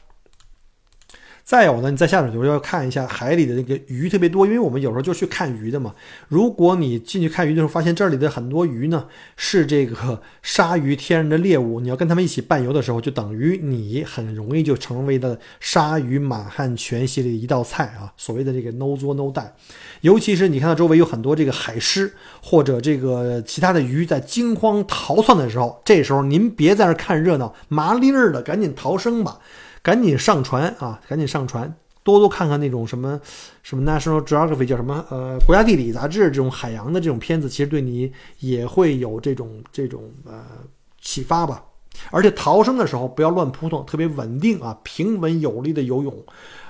[1.49, 5.95] 再有呢，你在下水的时候要看一下海里的那个鱼特别多，因为我们有时候就去看鱼的嘛。
[6.29, 18.13] 如果你进去看鱼的时候，发现这里的很多鱼呢是这个鲨鱼天然的猎物，你要跟他们一起伴游的时候，就等于你很容易就成为了鲨鱼满汉全席的一道菜啊。
[18.19, 19.51] 所谓的这个 no 作 no die，
[20.03, 29.39] 尤其是你看到周围有很多这个海狮或者这个其他的鱼在惊慌逃窜的时候，这时候您别在那看热闹，麻利儿的赶紧逃生吧。
[29.83, 31.01] 赶紧上传啊！
[31.09, 33.21] 赶紧上传，多多看看那种什么
[33.63, 40.45] 什么 National Geography 叫什么呃国家地理杂志这种海洋的这种片子，其实对你也会有这种这种呃
[41.01, 41.63] 启发吧。
[42.11, 46.15] 而且逃生的时候不要乱扑腾，特别稳定啊，平稳有力的游泳，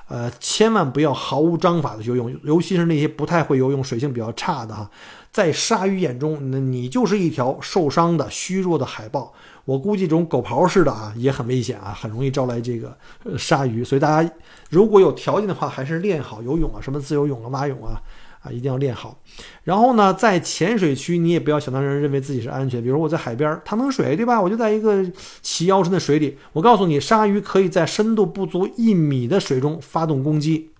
[0.09, 4.91] 呃，千万不要毫无章法的游泳，尤其是那些不太会游泳、水性比较差的哈，
[5.31, 9.35] 在鲨鱼眼中，那你就是一条受伤的虚弱的海豹。
[9.69, 12.97] 我估计这种狗刨式的啊也很危险啊，很容易招来这个
[13.37, 14.33] 鲨鱼，所以大家
[14.71, 18.01] 如果有条件的话，还是练好游泳啊，什么自由泳啊、蛙泳啊，
[18.41, 19.21] 啊一定要练好。
[19.65, 24.41] 然后呢，在浅水区你也不要想当然认为自己是安全，比如我在海边儿趟趟水，对吧？
[24.41, 25.05] 我就在一个
[25.43, 30.71] 齐腰深的水里，我告诉你，鲨鱼可以在深度不足一米的水中发动攻击。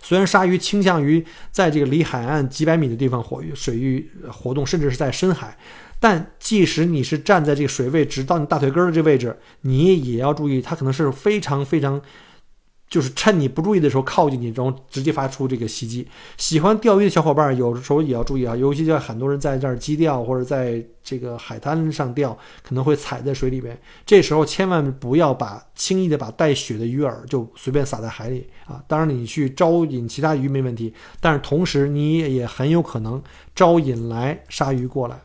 [0.00, 5.58] 虽然鲨鱼倾向于在这个离海岸几百米的地方活水域活动，甚至是在深海，
[5.98, 12.00] 但即使你是站在这个水位直到你大腿根的这位置，你也要注意，它可能是非常非常。
[12.88, 16.06] 就是趁你不注意的时候靠近你，然后直接发出这个袭击。
[16.36, 22.30] 喜欢钓鱼的小伙伴有时候也要注意啊，尤其在很多人在这儿矶钓或者在这个海滩上钓，
[22.62, 23.76] 可能会踩在水里边。
[24.06, 28.80] 这时候千万不要把轻易的把带血的鱼饵就随便撒在海里啊。
[28.86, 33.20] 当然你去招引其他鱼没问题，但是同时你也很有可能
[33.52, 35.20] 招引来鲨鱼过来。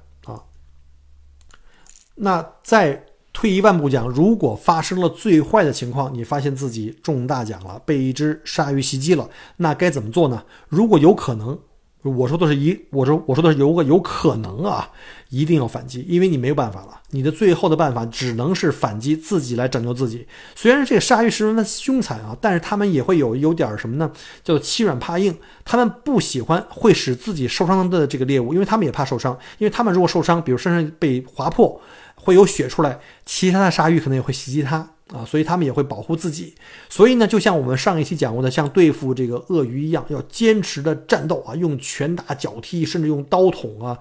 [2.21, 3.05] 那再。
[3.33, 10.43] 退一万步讲，如果发生了最坏的情况，你发现自己中大奖了，被一只鲨鱼袭击了，那该怎么做呢？
[10.67, 11.57] 如果有可能，
[12.01, 14.89] 我说的是一，我说我说的是有个有可能啊，
[15.29, 20.27] 一定要反击，因为你没有办法了，你的最后的办法只能是反击，自己来拯救自己。
[20.53, 24.11] 虽然这个鲨鱼十分的凶残啊，但是他们也会有有点什么呢？
[24.43, 31.79] 叫欺软怕硬，他们不喜欢会使自己受伤的这个猎物，因为他们也怕受伤，因为他们如果受伤，比如身上被划破。
[32.23, 34.77] 会有血出来，其他的鲨鱼可能也会袭击它
[35.11, 36.53] 啊，所以他们也会保护自己。
[36.87, 43.97] 所以呢，就像我们上一期讲过的，像对付这个鳄鱼一样，要坚持的战斗啊，用拳打脚踢，甚至用刀捅啊，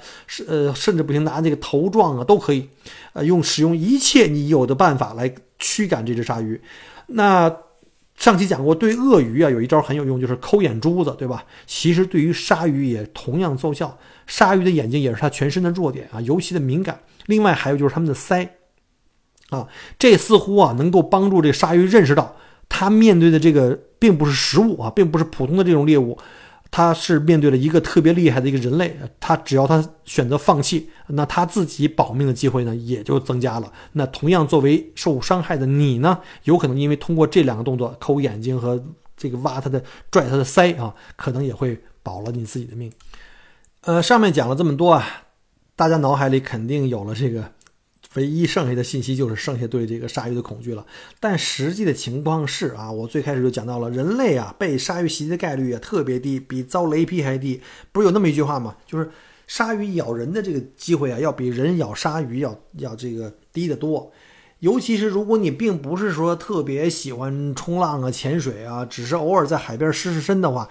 [0.47, 2.69] 呃，甚至不行拿这个头撞啊，都可以，
[3.15, 6.61] 呃，用使用一切你有的办法来驱赶这只鲨鱼。
[7.07, 7.53] 那
[8.17, 11.43] 上期讲过，对鳄鱼啊有一招很有用，就是抠眼珠子，对吧？
[11.67, 13.99] 其实对于鲨鱼也同样奏效。
[14.27, 17.01] 鲨鱼的眼睛也是它全身的弱点啊，尤其的敏感。
[17.27, 18.49] 另外还有就是它们的鳃，
[19.51, 22.37] 啊，这似乎啊能够帮助这鲨鱼认识到，
[22.69, 26.17] 它面对的这个并不是食物啊，并不是普通的这种猎物，
[26.71, 28.97] 它是面对了一个特别厉害的一个人类。
[29.19, 33.73] 它只要它选择放弃，那它自己保命的机会呢也就增加了。
[33.93, 38.83] 那同样作为受伤害的你呢，有可能因为通过这两个动作抠眼睛和
[39.17, 42.91] 这个挖它的拽它的鳃啊，可能也会保了你自己的命。
[43.83, 45.25] 呃，上面讲了这么多啊。
[45.81, 47.53] 大家脑海里肯定有了这个，
[48.13, 50.85] 唯一剩下的信息就是剩下对这个鲨鱼的恐惧了。
[51.19, 57.63] 但实际的情况是啊，我最开始就讲到了，人类啊被鲨鱼袭击的概率啊特别低，比遭雷劈还低。
[57.93, 58.77] 不是有那么一句话吗？
[58.87, 59.11] 就是
[59.47, 64.13] 鲨鱼咬人的这个机会啊，要比人咬鲨鱼要要这个低得多。
[64.59, 70.69] 尤其是如果你并不是说特别喜欢冲浪啊、潜水啊，只是偶尔在海边湿湿身的话。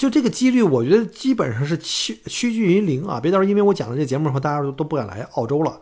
[0.00, 3.20] 就这个几率，我觉得基本上是趋趋近于零啊！
[3.20, 5.78] 别到时候因为我讲了这节目后，大家都都不敢来澳洲了。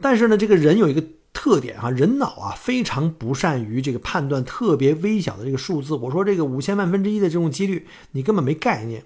[0.00, 1.00] 但是呢，这个人有一个
[1.32, 5.94] 特点啊，人脑啊非常不善于这个判断特别微小的这个数字。
[5.94, 9.04] 我说这个五千万分之一的这种几率，你根本没概念。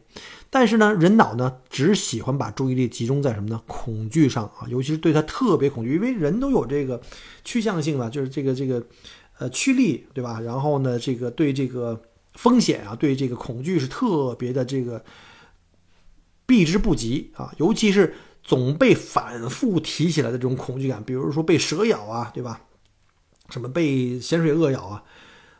[0.48, 3.60] 但是呢，人脑呢只喜欢把注意力集中在什么呢？
[3.66, 6.98] 恐惧上啊，尤其是对他特别恐惧，因为人都有这个
[7.44, 8.82] 趋向性嘛，就是这个这个
[9.38, 10.40] 呃趋利，对吧？
[10.40, 12.00] 然后呢，这个对这个。
[12.40, 15.04] 风险啊，对这个恐惧是特别的这个
[16.46, 22.62] 避之不及啊，尤其是总被反复提起来的这种恐惧感，比如说被蛇咬啊，对吧？
[23.50, 25.02] 什么被咸水鳄咬啊？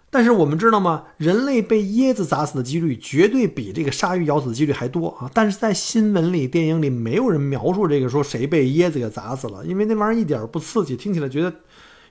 [0.09, 1.05] 但是我们知道吗？
[1.19, 5.31] 人类被椰子砸死的几率绝对比这个鲨鱼咬死的几率还多啊！
[5.35, 11.55] 但是在新闻里、电影里，没有人描述这个说谁被椰子给砸死了，因为那玩意儿一点不刺激，听起来觉得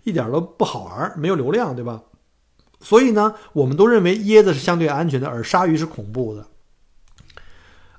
[0.03, 2.03] 一点都不好玩，没有流量，对吧？
[2.81, 6.47] 所以呢，我们都认为椰子是相对安全的，而鲨鱼是恐怖的。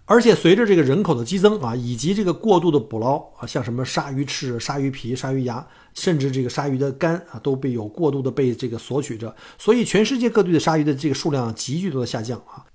[0.06, 5.64] 而且随着这个人口的激增啊，以及这个过度的捕捞啊，像什么鲨鱼翅、鲨鱼皮、鲨鱼牙，
[5.94, 9.36] 甚至这个鲨鱼的肝啊，都被有过度的被这个索取着。
[9.56, 12.66] 所以全世界各地的鲨鱼的这个数量急剧的下降啊。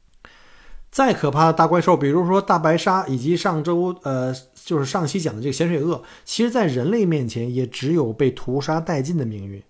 [0.90, 9.62] 再可怕的大怪兽，比如说大白鲨，以及上周呃，就是上期讲的这个咸水鳄，其实在人类面前也只有被屠杀殆尽的命运。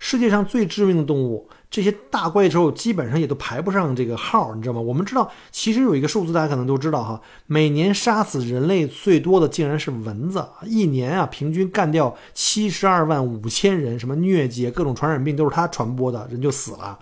[0.00, 1.48] 世界上最致命的动物。
[1.72, 4.80] 这些大怪兽基本上也都排不上这个号，你知道吗？
[4.82, 16.98] 我们知道，其实有一个数字，大家可能都知道哈，每年杀死人类最多的竟然是蚊子，一年啊，平均干掉七十二万五千人，什么疟疾、各种传染病都是它传播的，人就死了。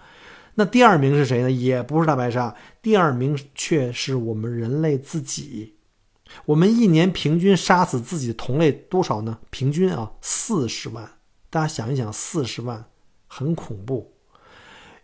[0.55, 1.51] 那第二名是谁呢？
[1.51, 5.75] 也不是大白鲨，第二名却是我们人类自己。
[6.45, 9.39] 我们一年平均杀死自己的同类多少呢？
[9.51, 11.11] 平均啊，四十万。
[11.51, 12.85] 大家想一想，四十万，
[13.27, 14.13] 很恐怖。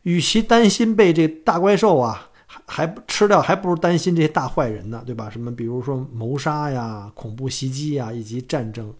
[0.06, 5.28] 与其担心被这大怪兽啊还还吃掉，还不如担心这些大坏人呢，对吧？
[5.28, 8.94] 什么比如说谋杀呀、恐怖袭击呀，以及战争。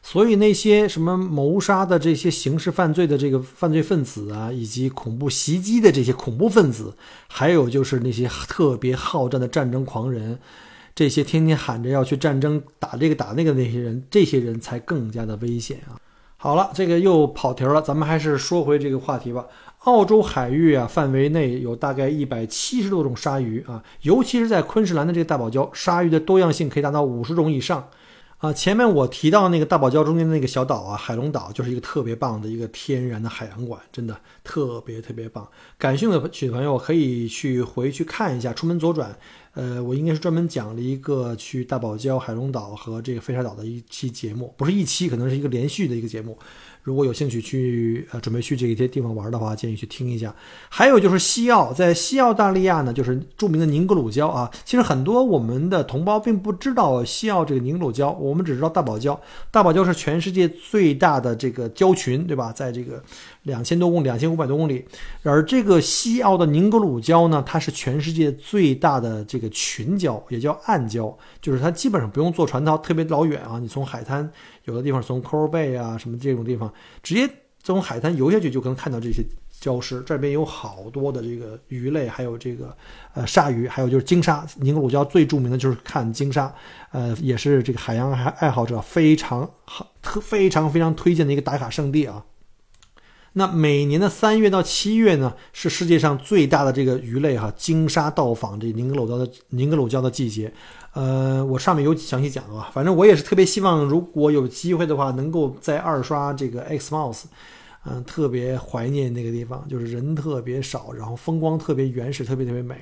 [0.00, 6.94] 所以那些什么谋杀的这些刑事犯罪的这个犯罪分子啊，以及恐怖袭击的这些恐怖分子，
[7.26, 10.38] 还有就是那些特别好战的战争狂人，
[10.94, 15.98] 这些天天喊着要去战争打这个打那个那些人，这些人才更加的危险啊。
[16.36, 19.44] 好了，这个又跑题了，咱们还是说回这个话题吧。
[19.84, 27.88] 澳洲海域啊范围内有大概一百七十多种鲨鱼啊，尤其是在昆士兰的这个大堡礁，鲨鱼的多样性可以达到五十种以上。
[28.38, 35.48] 啊，前面我提到那个大堡礁中间的那个小岛啊，海龙岛就是一个特别棒的一个天然的海洋馆，真的特别特别棒。
[35.76, 39.16] 感兴趣的朋友可以去回去看一下，出门左转。
[39.54, 46.38] 呃，我应该是专门讲了一个去大堡礁、海龙岛和这个飞沙岛的一期节目，不是一期，可能是一个连续的一个节目。
[46.88, 50.34] 如果有兴趣去呃准备去这些地方玩的话，建议去听一下。
[50.70, 54.50] 还有就是西澳，在西澳大利亚呢，就是著名的宁格鲁礁啊。
[54.64, 59.18] 其实很多我们的同胞并不知道西澳这个宁格鲁礁，我们只知道大堡礁。
[59.50, 62.50] 大堡礁是全世界最大的这个礁群，对吧？
[62.50, 63.04] 在这个
[63.48, 64.84] 两千多公里、两千五百多公里。
[65.24, 74.30] 而这个西澳的宁格鲁礁呢，它是全世界最大的这个群礁，也叫暗礁，就是它基本上不用坐船到特别老远啊，你从海滩。
[74.64, 76.70] 有的地方从 Coral Bay 啊什么这种地方，
[77.02, 77.26] 直接
[77.62, 79.24] 从海滩游下去就可能看到这些
[79.62, 80.02] 礁石。
[80.04, 82.76] 这边有好多的这个鱼类，还有这个
[83.14, 84.46] 呃鲨鱼，还有就是鲸鲨。
[84.56, 86.54] 宁格鲁礁最著名的就是看鲸鲨，
[86.92, 92.22] 呃，也是这个海洋爱爱好者非常好、特非常非常推荐的一个打卡圣地啊。
[93.38, 100.52] 那每年的三月到七月呢，是世界上最大的这个鱼类哈鲸鲨到访这宁格鲁礁的宁格鲁礁的季节。
[100.92, 107.22] 呃，我上面有详细讲啊，反正我也是特别希望，如果有机会的话，能够再二刷这个 Exmouth，
[107.86, 112.74] 嗯，特别怀念那个地方，就是人特别少，然后风光特别原始，特别特别美。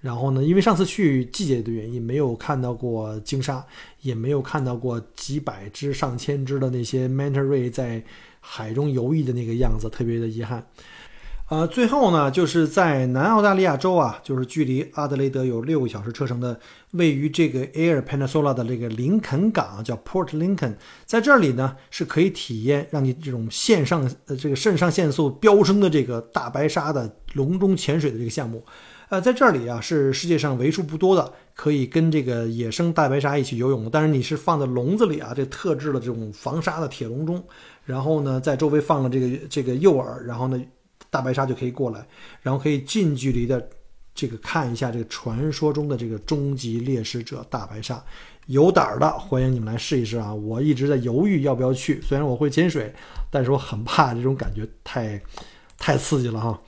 [0.00, 3.62] 然后呢，因为上次去季节的原因，没有看到过鲸鲨，
[4.00, 8.02] 也没有看到过几百只、上千只的那些 manta ray 在
[8.42, 10.66] 海中游弋的那个样子，特别的遗憾。
[11.48, 16.58] 呃，最后呢，就是在南澳大利亚州啊，就是距离阿德雷德有六个小时车程的，
[16.92, 28.64] 位于这个 Air Peninsula 的这个林肯港，叫 Port Lincoln，在这里呢是可以体验让你这种线上呃这个肾上腺素飙升的这个大白鲨的笼中潜水的这个项目。
[29.10, 37.44] 呃，在这里啊是世界上为数不多的可以跟这个野生大白鲨一起游泳的，但是你是放在笼子里啊，这特制的这种防沙的铁笼中，
[37.84, 40.62] 然后呢在周围放了这个这个诱饵，然后呢。
[41.10, 42.02] 大白鲨就可以过来，
[42.40, 43.68] 然后可以近距离的
[44.14, 48.02] 这个看一下这个传说中的这个终极猎食者大白鲨。
[48.46, 50.32] 有胆儿的欢迎你们来试一试啊！
[50.32, 52.90] 我一直在犹豫要不要去，虽然我会潜水，
[53.30, 55.20] 但是我很怕这种感觉太
[55.76, 56.58] 太刺激了哈。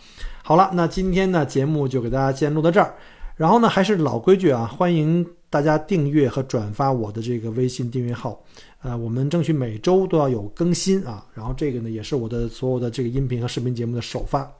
[0.42, 2.96] 好了，那今天呢节目就给大家先录到这儿，
[3.36, 8.42] 然后呢还是老规矩啊，欢迎大家订阅和转发我的这个微信订阅号。
[8.82, 14.50] 呃，我们争取每周都要有更新啊，然后这个呢也是我的所有的这个音频和视频节目的首发。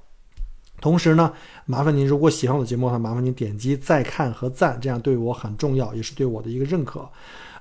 [0.80, 1.32] 同时呢，
[1.66, 7.05] 麻烦您如果喜欢我的节目的话，麻烦您点击再看和赞，这样对我很重要，也是对我的一个认可。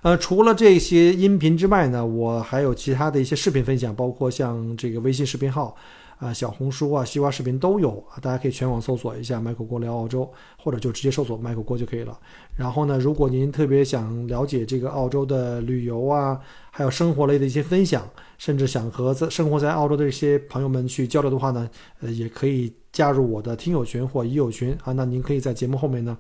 [0.03, 5.75] 呃，除了这些音频之外呢，我还有其他的一些视频分享，包括像这个微信视频号。
[6.23, 12.17] 啊，小红书啊，西瓜视频都有啊，大家可以全网搜索一下“麦克锅聊澳洲”，或者就直接搜索“麦克锅”就可以了。
[12.55, 16.39] 然后呢，如果您特别想了解这个澳洲的旅游啊，
[16.71, 18.07] 还有生活类的一些分享，
[18.37, 21.69] 甚至想和在生活在澳洲的这些朋友们去交流的话呢，
[21.99, 24.93] 呃，也可以加入我的听友群或已友群啊。
[24.93, 26.17] 那您可以在节目后面呢，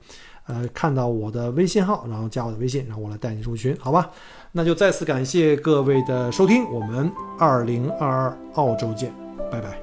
[0.47, 4.11] 呃，看到我的微信号，然后加我的微信，然后我来带你入群，好吧？
[4.51, 9.13] 那就再次感谢各位的收听，我们二零二二澳洲见，
[9.51, 9.82] 拜拜。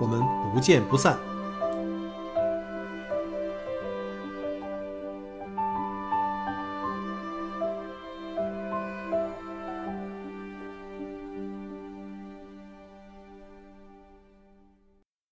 [0.00, 0.20] 我们
[0.52, 1.35] 不见不散。